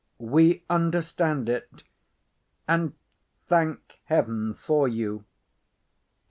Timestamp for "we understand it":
0.17-1.83